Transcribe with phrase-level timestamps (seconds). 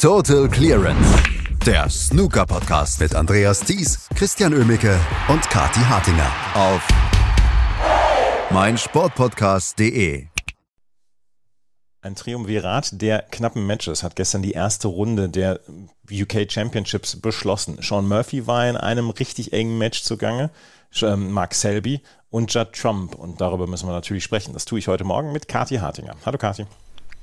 [0.00, 1.22] Total Clearance.
[1.66, 6.88] Der Snooker-Podcast mit Andreas Thies, Christian Ömicke und Kati Hartinger auf
[8.50, 10.24] meinsportpodcast.de.
[12.00, 15.60] Ein Triumvirat der knappen Matches hat gestern die erste Runde der
[16.10, 17.76] UK Championships beschlossen.
[17.82, 20.48] Sean Murphy war in einem richtig engen Match zugange,
[21.02, 23.14] ähm, Mark Selby und Judd Trump.
[23.14, 24.54] Und darüber müssen wir natürlich sprechen.
[24.54, 26.16] Das tue ich heute Morgen mit Kati Hartinger.
[26.24, 26.64] Hallo Kati.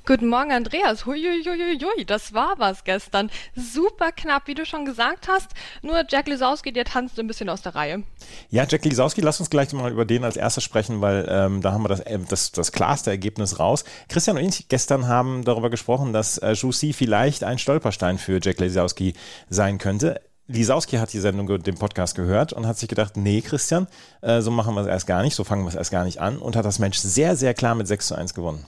[0.08, 1.06] Guten Morgen, Andreas.
[1.06, 3.30] Huiuiuiui, das war was gestern.
[3.58, 5.50] Super knapp, wie du schon gesagt hast.
[5.82, 8.04] Nur Jack Lisowski, der tanzt ein bisschen aus der Reihe.
[8.50, 11.74] Ja, Jack Lisowski, lass uns gleich mal über den als erstes sprechen, weil ähm, da
[11.74, 13.84] haben wir das, äh, das, das klarste Ergebnis raus.
[14.08, 18.62] Christian und ich gestern haben darüber gesprochen, dass äh, Jussi vielleicht ein Stolperstein für Jack
[18.62, 19.14] Lisowski
[19.50, 20.22] sein könnte.
[20.48, 23.88] Lisowski hat die Sendung, den Podcast gehört und hat sich gedacht, nee, Christian,
[24.22, 26.22] äh, so machen wir es erst gar nicht, so fangen wir es erst gar nicht
[26.22, 28.66] an und hat das Match sehr, sehr klar mit 6 zu 1 gewonnen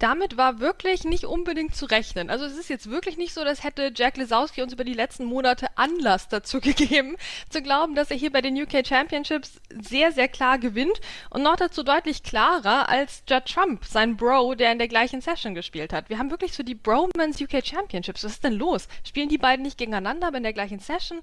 [0.00, 2.30] damit war wirklich nicht unbedingt zu rechnen.
[2.30, 5.24] Also es ist jetzt wirklich nicht so, dass hätte Jack Lesowski uns über die letzten
[5.24, 7.16] Monate Anlass dazu gegeben,
[7.50, 11.56] zu glauben, dass er hier bei den UK Championships sehr, sehr klar gewinnt und noch
[11.56, 16.08] dazu deutlich klarer als Judd Trump, sein Bro, der in der gleichen Session gespielt hat.
[16.08, 18.24] Wir haben wirklich so die Bromance UK Championships.
[18.24, 18.88] Was ist denn los?
[19.04, 21.20] Spielen die beiden nicht gegeneinander, aber in der gleichen Session?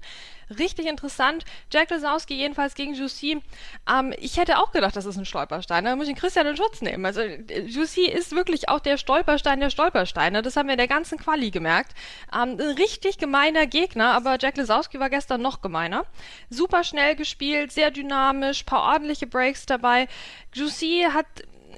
[0.56, 1.44] Richtig interessant.
[1.72, 3.42] Jack Lesowski jedenfalls gegen Jussi.
[3.90, 5.84] Ähm, ich hätte auch gedacht, das ist ein Stolperstein.
[5.84, 7.04] Da muss ich den Christian in Schutz nehmen.
[7.04, 10.42] Also Jussi ist wirklich auch der Stolperstein der Stolpersteine.
[10.42, 11.92] Das haben wir in der ganzen Quali gemerkt.
[12.32, 16.04] Ähm, ein richtig gemeiner Gegner, aber Jack Lesowski war gestern noch gemeiner.
[16.50, 20.08] Super schnell gespielt, sehr dynamisch, paar ordentliche Breaks dabei.
[20.54, 21.26] Juicy hat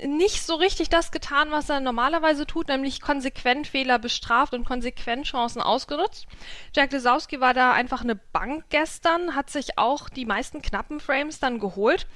[0.07, 5.27] nicht so richtig das getan, was er normalerweise tut, nämlich konsequent Fehler bestraft und konsequent
[5.27, 6.27] Chancen ausgenutzt.
[6.75, 11.39] Jack Lesowski war da einfach eine Bank gestern, hat sich auch die meisten knappen Frames
[11.41, 12.07] dann geholt.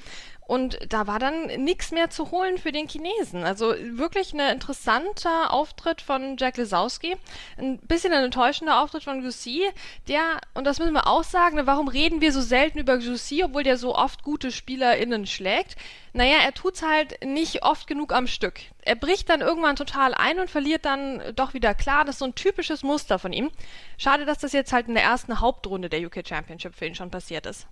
[0.47, 3.45] Und da war dann nichts mehr zu holen für den Chinesen.
[3.45, 7.17] Also wirklich ein interessanter Auftritt von Jack Lesowski.
[7.57, 9.63] Ein bisschen ein enttäuschender Auftritt von Gussi,
[10.07, 13.63] der, und das müssen wir auch sagen, warum reden wir so selten über Gussi, obwohl
[13.63, 15.77] der so oft gute SpielerInnen schlägt?
[16.13, 18.61] Naja, er tut's halt nicht oft genug am Stück.
[18.83, 22.05] Er bricht dann irgendwann total ein und verliert dann doch wieder klar.
[22.05, 23.51] Das ist so ein typisches Muster von ihm.
[23.97, 27.11] Schade, dass das jetzt halt in der ersten Hauptrunde der UK Championship für ihn schon
[27.11, 27.67] passiert ist.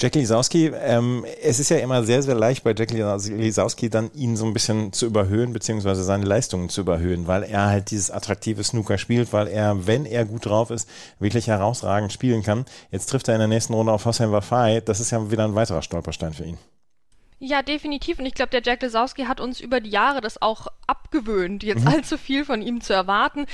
[0.00, 4.36] Jack Lisowski, ähm, es ist ja immer sehr, sehr leicht bei Jack Lisowski dann ihn
[4.36, 8.64] so ein bisschen zu überhöhen, beziehungsweise seine Leistungen zu überhöhen, weil er halt dieses attraktive
[8.64, 10.88] Snooker spielt, weil er, wenn er gut drauf ist,
[11.20, 12.64] wirklich herausragend spielen kann.
[12.90, 14.80] Jetzt trifft er in der nächsten Runde auf Hossein Wafai.
[14.80, 16.58] Das ist ja wieder ein weiterer Stolperstein für ihn.
[17.44, 18.20] Ja, definitiv.
[18.20, 21.82] Und ich glaube, der Jack Lesowski hat uns über die Jahre das auch abgewöhnt, jetzt
[21.82, 21.88] mhm.
[21.88, 23.46] allzu viel von ihm zu erwarten.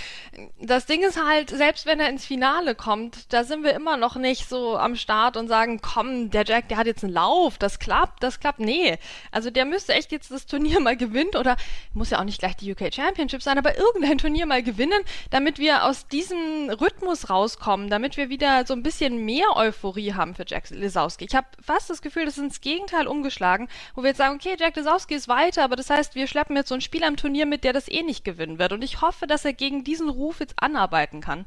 [0.60, 4.16] Das Ding ist halt, selbst wenn er ins Finale kommt, da sind wir immer noch
[4.16, 7.78] nicht so am Start und sagen, komm, der Jack, der hat jetzt einen Lauf, das
[7.78, 8.60] klappt, das klappt.
[8.60, 8.98] Nee.
[9.32, 11.56] Also der müsste echt jetzt das Turnier mal gewinnen oder
[11.94, 15.00] muss ja auch nicht gleich die UK Championship sein, aber irgendein Turnier mal gewinnen,
[15.30, 20.34] damit wir aus diesem Rhythmus rauskommen, damit wir wieder so ein bisschen mehr Euphorie haben
[20.34, 21.24] für Jack Lesowski.
[21.24, 24.56] Ich habe fast das Gefühl, das ist ins Gegenteil umgeschlagen wo wir jetzt sagen, okay,
[24.58, 27.46] Jack Lesowski ist weiter, aber das heißt, wir schleppen jetzt so ein Spiel am Turnier
[27.46, 28.72] mit, der das eh nicht gewinnen wird.
[28.72, 31.46] Und ich hoffe, dass er gegen diesen Ruf jetzt anarbeiten kann.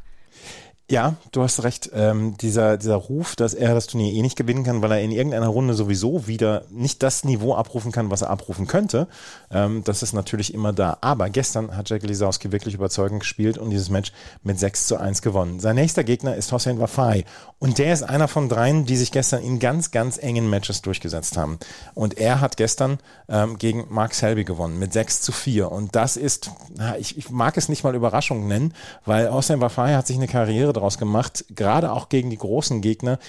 [0.92, 1.90] Ja, du hast recht.
[1.94, 5.12] Ähm, dieser, dieser Ruf, dass er das Turnier eh nicht gewinnen kann, weil er in
[5.12, 9.08] irgendeiner Runde sowieso wieder nicht das Niveau abrufen kann, was er abrufen könnte,
[9.52, 10.98] ähm, das ist natürlich immer da.
[11.00, 14.12] Aber gestern hat Jack Lisowski wirklich überzeugend gespielt und dieses Match
[14.44, 15.62] mit 6 zu 1 gewonnen.
[15.62, 17.24] Sein nächster Gegner ist Hossein Wafai
[17.58, 21.38] und der ist einer von dreien, die sich gestern in ganz, ganz engen Matches durchgesetzt
[21.38, 21.58] haben.
[21.94, 22.98] Und er hat gestern
[23.30, 25.72] ähm, gegen Mark Selby gewonnen mit 6 zu 4.
[25.72, 28.74] Und das ist, na, ich, ich mag es nicht mal Überraschung nennen,
[29.06, 33.20] weil Hossein Wafai hat sich eine Karriere daraus gemacht, gerade auch gegen die großen Gegner,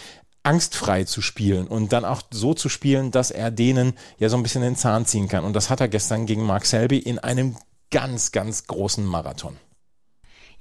[0.42, 4.42] angstfrei zu spielen und dann auch so zu spielen, dass er denen ja so ein
[4.42, 5.44] bisschen den Zahn ziehen kann.
[5.44, 7.56] Und das hat er gestern gegen Mark Selby in einem
[7.90, 9.56] ganz, ganz großen Marathon.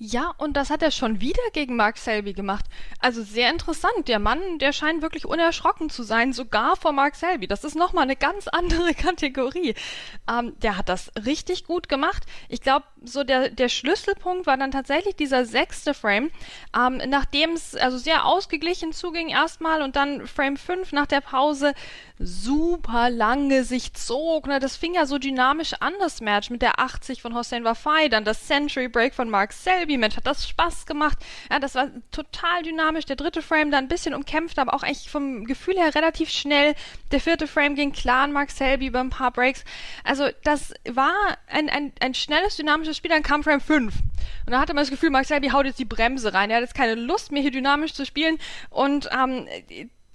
[0.04, 2.66] Ja, und das hat er schon wieder gegen Mark Selby gemacht.
[2.98, 4.08] Also sehr interessant.
[4.08, 7.46] Der Mann, der scheint wirklich unerschrocken zu sein, sogar vor Mark Selby.
[7.46, 9.76] Das ist nochmal eine ganz andere Kategorie.
[10.28, 12.24] Ähm, der hat das richtig gut gemacht.
[12.50, 16.32] Ich glaube, so der, der Schlüsselpunkt war dann tatsächlich dieser sechste Frame,
[16.76, 21.76] ähm, nachdem es also sehr ausgeglichen zuging erstmal und dann Frame 5 nach der Pause
[22.24, 24.48] super lange sich zog.
[24.48, 24.60] Ne?
[24.60, 28.26] Das fing ja so dynamisch an, das Match mit der 80 von Hossein Wafai, dann
[28.26, 29.98] das Century Break von Mark Selby.
[29.98, 31.18] Mensch, hat das Spaß gemacht.
[31.50, 33.06] Ja, das war total dynamisch.
[33.06, 36.76] Der dritte Frame da ein bisschen umkämpft, aber auch echt vom Gefühl her relativ schnell.
[37.12, 39.64] Der vierte Frame ging klar an Mark Selby über ein paar Breaks.
[40.04, 41.14] Also das war
[41.48, 43.12] ein, ein, ein schnelles, dynamisches Spiel.
[43.12, 43.94] Dann kam Frame 5.
[44.46, 46.50] Und da hatte man das Gefühl, Mark Selby haut jetzt die Bremse rein.
[46.50, 48.38] Er hat jetzt keine Lust mehr, hier dynamisch zu spielen.
[48.70, 49.48] Und ähm,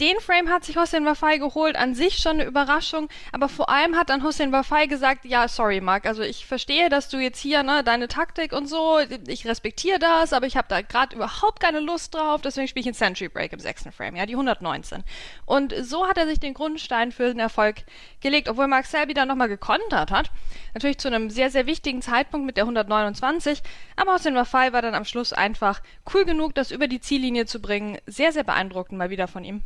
[0.01, 3.97] den Frame hat sich Hossein Wafai geholt, an sich schon eine Überraschung, aber vor allem
[3.97, 7.63] hat dann Hossein Wafai gesagt, ja, sorry Mark, also ich verstehe, dass du jetzt hier,
[7.63, 11.81] ne, deine Taktik und so, ich respektiere das, aber ich habe da gerade überhaupt keine
[11.81, 15.03] Lust drauf, deswegen spiele ich einen Century Break im sechsten Frame, ja, die 119.
[15.47, 17.77] Und so hat er sich den Grundstein für den Erfolg
[18.21, 20.31] gelegt, obwohl Mark Selby dann nochmal gekontert hat,
[20.75, 23.63] natürlich zu einem sehr, sehr wichtigen Zeitpunkt mit der 129,
[23.97, 25.81] aber Hossein Wafai war dann am Schluss einfach
[26.13, 29.63] cool genug, das über die Ziellinie zu bringen, sehr, sehr beeindruckend mal wieder von ihm.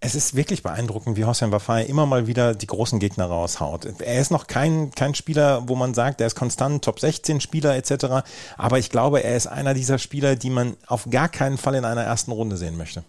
[0.00, 3.86] Es ist wirklich beeindruckend, wie Hossein Wafai immer mal wieder die großen Gegner raushaut.
[4.00, 7.74] Er ist noch kein, kein Spieler, wo man sagt, er ist konstant Top 16 Spieler
[7.74, 8.26] etc.
[8.58, 11.86] Aber ich glaube, er ist einer dieser Spieler, die man auf gar keinen Fall in
[11.86, 13.02] einer ersten Runde sehen möchte.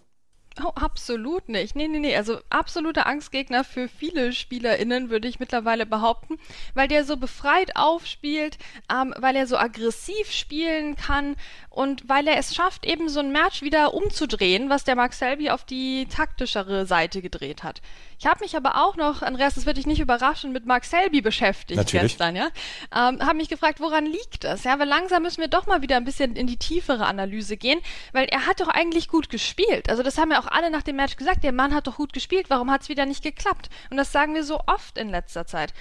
[0.64, 1.76] Oh, absolut nicht.
[1.76, 2.16] Nee, nee, nee.
[2.16, 6.38] Also absoluter Angstgegner für viele SpielerInnen, würde ich mittlerweile behaupten,
[6.72, 8.56] weil der so befreit aufspielt,
[8.90, 11.36] ähm, weil er so aggressiv spielen kann
[11.68, 15.50] und weil er es schafft, eben so ein Match wieder umzudrehen, was der Mark Selby
[15.50, 17.82] auf die taktischere Seite gedreht hat.
[18.18, 21.20] Ich habe mich aber auch noch, Andreas, das wird dich nicht überraschen, mit Mark Selby
[21.20, 22.12] beschäftigt Natürlich.
[22.12, 22.48] gestern, ja.
[22.94, 24.64] Ähm, habe mich gefragt, woran liegt das?
[24.64, 27.80] Ja, weil langsam müssen wir doch mal wieder ein bisschen in die tiefere Analyse gehen,
[28.12, 29.90] weil er hat doch eigentlich gut gespielt.
[29.90, 32.12] Also das haben ja auch alle nach dem Match gesagt, der Mann hat doch gut
[32.12, 33.68] gespielt, warum hat es wieder nicht geklappt?
[33.90, 35.74] Und das sagen wir so oft in letzter Zeit.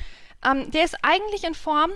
[0.46, 1.92] Ähm, der ist eigentlich in Form,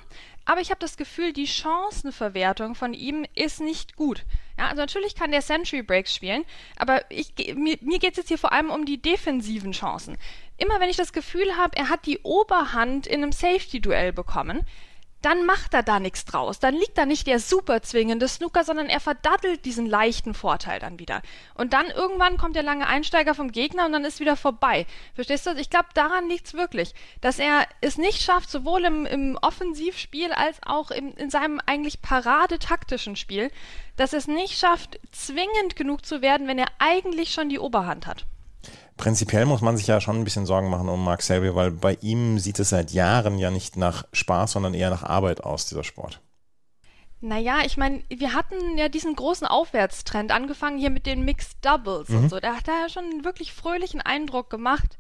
[0.46, 4.26] aber ich habe das Gefühl, die Chancenverwertung von ihm ist nicht gut.
[4.58, 6.44] Ja, also natürlich kann der Century Breaks spielen,
[6.76, 10.18] aber ich, mir, mir geht es jetzt hier vor allem um die defensiven Chancen.
[10.58, 14.66] Immer wenn ich das Gefühl habe, er hat die Oberhand in einem Safety-Duell bekommen,
[15.22, 16.60] dann macht er da nichts draus.
[16.60, 21.00] Dann liegt da nicht der super zwingende Snooker, sondern er verdattelt diesen leichten Vorteil dann
[21.00, 21.22] wieder.
[21.56, 24.86] Und dann irgendwann kommt der lange Einsteiger vom Gegner und dann ist wieder vorbei.
[25.16, 25.52] Verstehst du?
[25.56, 30.58] Ich glaube, daran liegt's wirklich, dass er es nicht schafft, sowohl im, im Offensivspiel als
[30.66, 33.52] auch im, in seinem eigentlich paradetaktischen Spiel,
[33.98, 38.08] dass er es nicht schafft, zwingend genug zu werden, wenn er eigentlich schon die Oberhand
[38.08, 38.26] hat.
[39.00, 41.98] Prinzipiell muss man sich ja schon ein bisschen Sorgen machen um Mark Selby, weil bei
[42.02, 45.86] ihm sieht es seit Jahren ja nicht nach Spaß, sondern eher nach Arbeit aus, dieser
[45.86, 46.20] Sport.
[47.22, 52.10] Naja, ich meine, wir hatten ja diesen großen Aufwärtstrend, angefangen hier mit den Mixed Doubles
[52.10, 52.18] mhm.
[52.18, 52.42] und so.
[52.42, 54.98] Da hat er ja schon einen wirklich fröhlichen Eindruck gemacht.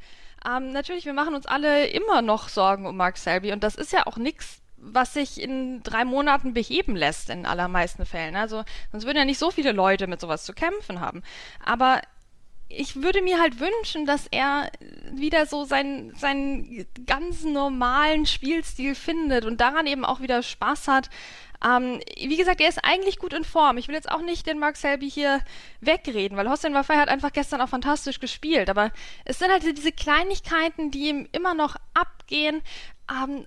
[0.49, 3.91] Ähm, natürlich, wir machen uns alle immer noch Sorgen um Mark Selby und das ist
[3.91, 8.37] ja auch nichts, was sich in drei Monaten beheben lässt in allermeisten Fällen.
[8.37, 8.63] Also
[8.93, 11.21] sonst würden ja nicht so viele Leute mit sowas zu kämpfen haben.
[11.65, 11.99] Aber
[12.69, 14.71] ich würde mir halt wünschen, dass er
[15.11, 21.09] wieder so seinen, seinen ganz normalen Spielstil findet und daran eben auch wieder Spaß hat.
[21.65, 23.77] Ähm, wie gesagt, er ist eigentlich gut in Form.
[23.77, 25.41] Ich will jetzt auch nicht den Mark Selby hier
[25.81, 28.69] wegreden, weil Hossein Wafai hat einfach gestern auch fantastisch gespielt.
[28.69, 28.91] Aber
[29.25, 32.61] es sind halt diese Kleinigkeiten, die ihm immer noch abgehen.
[33.09, 33.45] Ähm,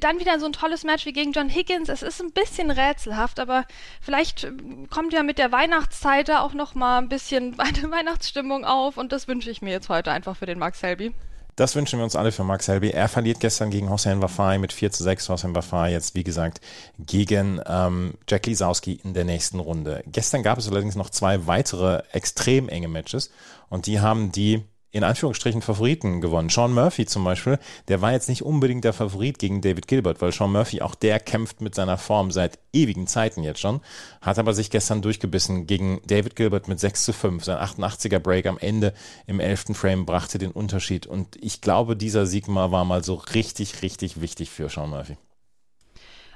[0.00, 1.88] dann wieder so ein tolles Match wie gegen John Higgins.
[1.88, 3.64] Es ist ein bisschen rätselhaft, aber
[4.00, 4.52] vielleicht äh,
[4.90, 9.12] kommt ja mit der Weihnachtszeit da auch noch mal ein bisschen eine Weihnachtsstimmung auf und
[9.12, 11.14] das wünsche ich mir jetzt heute einfach für den Max Selby.
[11.56, 12.90] Das wünschen wir uns alle für Max Selby.
[12.90, 15.28] Er verliert gestern gegen Hossein Wafai mit 4 zu 6.
[15.28, 16.60] Hossein Wafai jetzt, wie gesagt,
[17.00, 20.04] gegen ähm, Jack Lisowski in der nächsten Runde.
[20.06, 23.32] Gestern gab es allerdings noch zwei weitere extrem enge Matches
[23.70, 26.48] und die haben die in Anführungsstrichen Favoriten gewonnen.
[26.48, 27.58] Sean Murphy zum Beispiel,
[27.88, 31.20] der war jetzt nicht unbedingt der Favorit gegen David Gilbert, weil Sean Murphy auch der
[31.20, 33.80] kämpft mit seiner Form seit ewigen Zeiten jetzt schon,
[34.22, 37.44] hat aber sich gestern durchgebissen gegen David Gilbert mit 6 zu 5.
[37.44, 38.94] Sein 88er Break am Ende
[39.26, 39.66] im 11.
[39.74, 44.20] Frame brachte den Unterschied und ich glaube, dieser Sieg mal war mal so richtig, richtig
[44.20, 45.16] wichtig für Sean Murphy.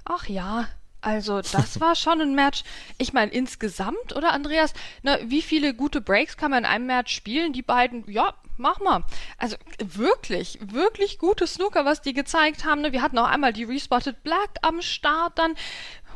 [0.05, 0.67] Ach ja,
[1.03, 2.63] also, das war schon ein Match.
[2.97, 4.73] Ich meine, insgesamt, oder Andreas?
[5.03, 7.53] Na, wie viele gute Breaks kann man in einem Match spielen?
[7.53, 9.05] Die beiden, ja, mach mal.
[9.37, 12.81] Also, wirklich, wirklich gute Snooker, was die gezeigt haben.
[12.81, 12.93] Ne?
[12.93, 15.55] Wir hatten auch einmal die Respotted Black am Start dann.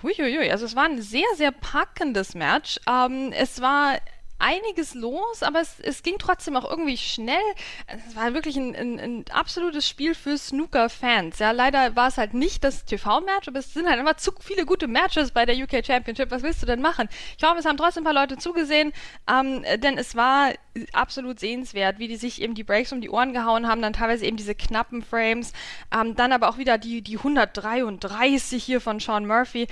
[0.02, 2.78] Huiuiui, also es war ein sehr, sehr packendes Match.
[2.86, 3.98] Ähm, es war
[4.38, 7.42] einiges los, aber es, es ging trotzdem auch irgendwie schnell.
[7.86, 11.38] Es war wirklich ein, ein, ein absolutes Spiel für Snooker-Fans.
[11.38, 14.66] Ja, leider war es halt nicht das TV-Match, aber es sind halt immer zu viele
[14.66, 16.30] gute Matches bei der UK Championship.
[16.30, 17.08] Was willst du denn machen?
[17.32, 18.92] Ich glaube, es haben trotzdem ein paar Leute zugesehen,
[19.28, 20.52] ähm, denn es war
[20.92, 24.26] absolut sehenswert, wie die sich eben die Breaks um die Ohren gehauen haben, dann teilweise
[24.26, 25.52] eben diese knappen Frames,
[25.94, 29.66] ähm, dann aber auch wieder die, die 133 hier von Sean Murphy.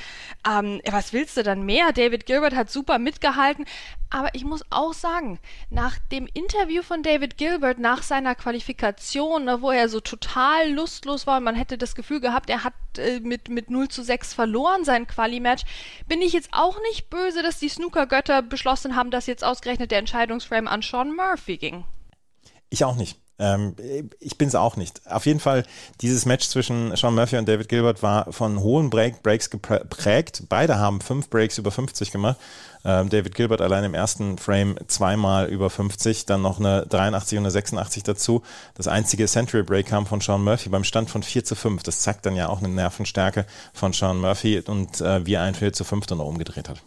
[0.49, 1.93] Ähm, was willst du dann mehr?
[1.93, 3.67] David Gilbert hat super mitgehalten,
[4.15, 9.61] aber ich muss auch sagen, nach dem Interview von David Gilbert nach seiner Qualifikation, ne,
[9.61, 13.19] wo er so total lustlos war und man hätte das Gefühl gehabt, er hat äh,
[13.19, 15.65] mit, mit 0 zu 6 verloren sein Quali-Match,
[16.07, 19.99] bin ich jetzt auch nicht böse, dass die Snooker-Götter beschlossen haben, dass jetzt ausgerechnet der
[19.99, 21.85] Entscheidungsframe an Sean Murphy ging.
[22.71, 23.19] Ich auch nicht.
[23.39, 23.75] Ähm,
[24.21, 25.01] ich bin es auch nicht.
[25.11, 25.65] Auf jeden Fall,
[26.01, 30.45] dieses Match zwischen Sean Murphy und David Gilbert war von hohen Break Breaks geprägt.
[30.49, 32.37] Beide haben fünf Breaks über 50 gemacht.
[32.85, 37.45] Ähm, David Gilbert allein im ersten Frame zweimal über 50, dann noch eine 83 und
[37.45, 38.43] eine 86 dazu.
[38.75, 41.83] Das einzige Century Break kam von Sean Murphy beim Stand von 4 zu 5.
[41.83, 45.55] Das zeigt dann ja auch eine Nervenstärke von Sean Murphy und äh, wie er ein
[45.55, 46.83] 4 zu 5 dann noch umgedreht hat.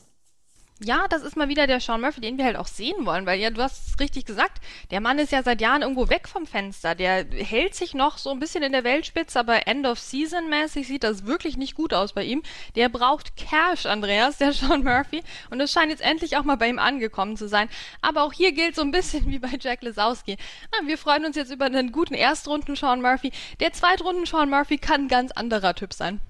[0.79, 3.39] Ja, das ist mal wieder der Sean Murphy, den wir halt auch sehen wollen, weil
[3.39, 6.45] ja, du hast es richtig gesagt, der Mann ist ja seit Jahren irgendwo weg vom
[6.45, 6.93] Fenster.
[6.93, 10.87] Der hält sich noch so ein bisschen in der Weltspitze, aber End of Season mäßig
[10.87, 12.43] sieht das wirklich nicht gut aus bei ihm.
[12.75, 16.69] Der braucht Cash, Andreas, der Sean Murphy, und es scheint jetzt endlich auch mal bei
[16.69, 17.69] ihm angekommen zu sein.
[18.03, 20.37] Aber auch hier gilt so ein bisschen wie bei Jack Lesowski.
[20.71, 23.31] Na, wir freuen uns jetzt über einen guten Erstrunden Sean Murphy.
[23.59, 26.21] Der Zweitrunden Sean Murphy kann ein ganz anderer Typ sein.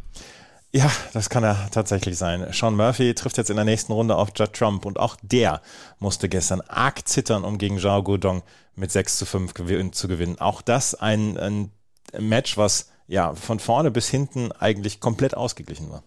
[0.74, 2.46] Ja, das kann er tatsächlich sein.
[2.52, 5.62] Sean Murphy trifft jetzt in der nächsten Runde auf Judd Trump und auch der
[6.00, 8.44] musste gestern arg zittern, um gegen Zhao Guodong
[8.76, 9.54] mit 6 zu 5
[9.94, 10.40] zu gewinnen.
[10.40, 11.72] Auch das ein, ein
[12.20, 16.04] Match, was ja von vorne bis hinten eigentlich komplett ausgeglichen war.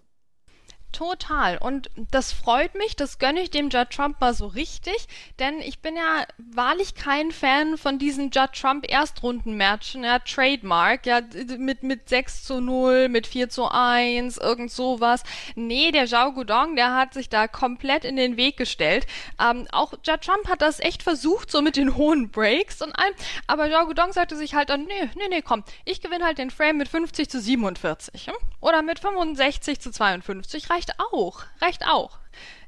[0.92, 1.56] Total.
[1.58, 5.06] Und das freut mich, das gönne ich dem Judd Trump mal so richtig,
[5.38, 11.20] denn ich bin ja wahrlich kein Fan von diesen Judd Trump Erstrunden-Matchen, ja, Trademark, ja,
[11.58, 15.22] mit, mit 6 zu 0, mit 4 zu 1, irgend sowas.
[15.54, 19.06] Nee, der Zhao Gudong, der hat sich da komplett in den Weg gestellt.
[19.40, 23.14] Ähm, auch Judd Trump hat das echt versucht, so mit den hohen Breaks und allem,
[23.46, 26.50] aber Zhao Gudong sagte sich halt dann, nee, nee, nee, komm, ich gewinne halt den
[26.50, 28.34] Frame mit 50 zu 47, hm?
[28.60, 31.42] oder mit 65 zu 52, reicht reicht auch.
[31.60, 32.18] Reicht auch.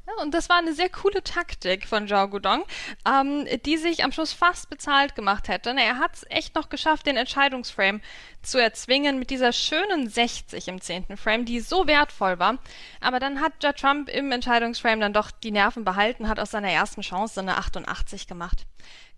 [0.07, 2.65] Ja, und das war eine sehr coole Taktik von Zhao Gudong,
[3.07, 5.71] ähm, die sich am Schluss fast bezahlt gemacht hätte.
[5.71, 8.01] Er hat es echt noch geschafft, den Entscheidungsframe
[8.43, 12.59] zu erzwingen mit dieser schönen 60 im zehnten Frame, die so wertvoll war.
[13.01, 16.71] Aber dann hat Judd Trump im Entscheidungsframe dann doch die Nerven behalten, hat aus seiner
[16.71, 18.67] ersten Chance eine 88 gemacht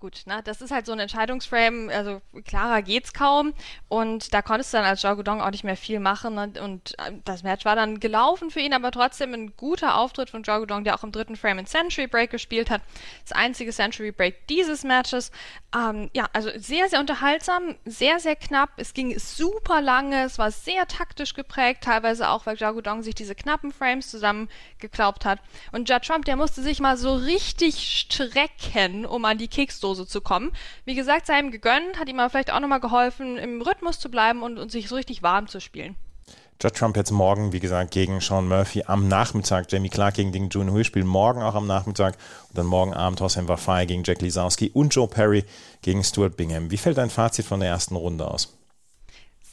[0.05, 0.43] gut, ne?
[0.45, 3.55] Das ist halt so ein Entscheidungsframe, also klarer geht's kaum.
[3.89, 6.35] Und da konntest du dann als Zhao Gudong auch nicht mehr viel machen.
[6.35, 6.53] Ne?
[6.63, 10.45] Und äh, das Match war dann gelaufen für ihn, aber trotzdem ein guter Auftritt von
[10.45, 12.83] Zhao Gudong, der auch im dritten Frame in Century Break gespielt hat.
[13.23, 15.31] Das einzige Century Break dieses Matches.
[15.75, 18.71] Ähm, ja, also sehr, sehr unterhaltsam, sehr, sehr knapp.
[18.77, 23.15] Es ging super lange, es war sehr taktisch geprägt, teilweise auch, weil Zhao Gudong sich
[23.15, 25.41] diese knappen Frames zusammengeklaubt hat.
[25.73, 30.21] Und Judd Trump, der musste sich mal so richtig strecken, um an die Keksdose zu
[30.21, 30.53] kommen.
[30.85, 34.11] Wie gesagt, sei ihm gegönnt, hat ihm aber vielleicht auch nochmal geholfen, im Rhythmus zu
[34.11, 35.97] bleiben und, und sich so richtig warm zu spielen.
[36.63, 39.71] Judd Trump jetzt morgen, wie gesagt, gegen Sean Murphy am Nachmittag.
[39.71, 42.17] Jamie Clark gegen Ding Junhui spielen morgen auch am Nachmittag.
[42.49, 45.45] Und dann morgen Abend Hossein Wafai gegen Jack Lisowski und Joe Perry
[45.83, 46.71] gegen Stuart Bingham.
[46.71, 48.57] Wie fällt dein Fazit von der ersten Runde aus?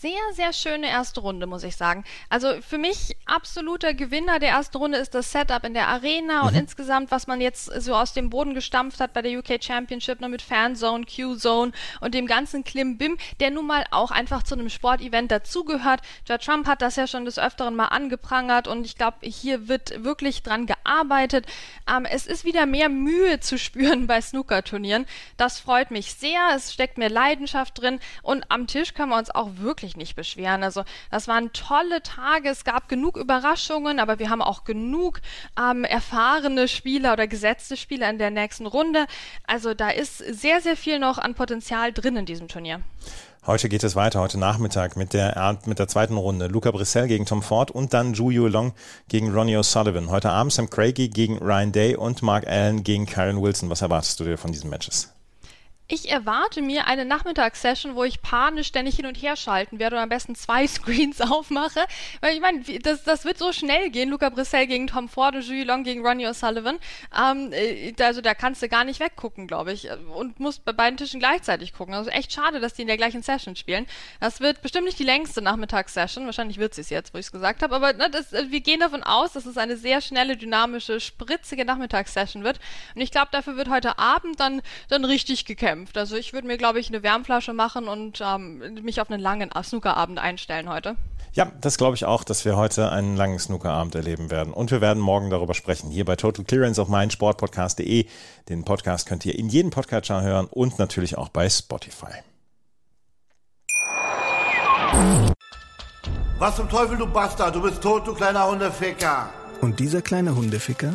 [0.02, 2.04] Sehr, sehr schöne erste Runde, muss ich sagen.
[2.28, 6.48] Also für mich absoluter Gewinner der ersten Runde ist das Setup in der Arena mhm.
[6.48, 10.20] und insgesamt, was man jetzt so aus dem Boden gestampft hat bei der UK Championship,
[10.20, 14.70] ne, mit Fanzone, Q-Zone und dem ganzen Klimbim, der nun mal auch einfach zu einem
[14.70, 16.02] Sportevent dazugehört.
[16.28, 20.04] Judd Trump hat das ja schon des Öfteren mal angeprangert und ich glaube, hier wird
[20.04, 21.46] wirklich dran gearbeitet.
[21.88, 25.06] Ähm, es ist wieder mehr Mühe zu spüren bei Snooker-Turnieren.
[25.38, 26.40] Das freut mich sehr.
[26.56, 30.16] Es steckt mehr Leidenschaft drin und am Tisch können wir uns auch wirklich mich nicht
[30.16, 30.64] beschweren.
[30.64, 35.22] Also das waren tolle Tage, es gab genug Überraschungen, aber wir haben auch genug
[35.60, 39.06] ähm, erfahrene Spieler oder gesetzte Spieler in der nächsten Runde.
[39.48, 42.82] Also da ist sehr, sehr viel noch an Potenzial drin in diesem Turnier.
[43.46, 46.46] Heute geht es weiter, heute Nachmittag mit der, mit der zweiten Runde.
[46.46, 48.74] Luca Brissell gegen Tom Ford und dann Zhu Long
[49.08, 50.10] gegen Ronnie O'Sullivan.
[50.10, 53.70] Heute Abend Sam Craigie gegen Ryan Day und Mark Allen gegen Karen Wilson.
[53.70, 55.12] Was erwartest du dir von diesen Matches?
[55.92, 60.02] Ich erwarte mir eine Nachmittagssession, wo ich panisch ständig hin und her schalten werde und
[60.02, 61.82] am besten zwei Screens aufmache.
[62.22, 64.10] Weil ich meine, das, das wird so schnell gehen.
[64.10, 66.80] Luca Brissell gegen Tom Ford und Julie Long gegen Ronnie O'Sullivan.
[67.14, 69.90] Ähm, äh, also da kannst du gar nicht weggucken, glaube ich.
[70.16, 71.94] Und musst bei beiden Tischen gleichzeitig gucken.
[71.94, 73.86] Also echt schade, dass die in der gleichen Session spielen.
[74.22, 76.26] Das wird bestimmt nicht die längste Nachmittagssession.
[76.26, 77.76] Wahrscheinlich wird sie es jetzt, wo ich es gesagt habe.
[77.76, 81.66] Aber ne, das, äh, wir gehen davon aus, dass es eine sehr schnelle, dynamische, spritzige
[81.66, 82.62] Nachmittagssession wird.
[82.96, 85.98] Und ich glaube, dafür wird heute Abend dann, dann richtig gekämpft gekämpft.
[85.98, 89.50] Also ich würde mir, glaube ich, eine Wärmflasche machen und ähm, mich auf einen langen
[89.64, 90.96] Snookerabend einstellen heute.
[91.34, 94.54] Ja, das glaube ich auch, dass wir heute einen langen Snookerabend erleben werden.
[94.54, 98.06] Und wir werden morgen darüber sprechen, hier bei Total Clearance auf meinsportpodcast.de.
[98.50, 102.12] Den Podcast könnt ihr in jedem Podcatcher hören und natürlich auch bei Spotify.
[106.38, 107.56] Was zum Teufel, du Bastard?
[107.56, 109.30] Du bist tot, du kleiner Hundeficker.
[109.62, 110.92] Und dieser kleine Hundeficker,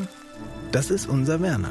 [0.72, 1.70] das ist unser Werner.